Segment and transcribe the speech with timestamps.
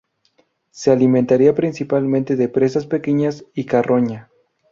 [0.71, 4.29] Se alimentaría principalmente de presas pequeñas y carroña.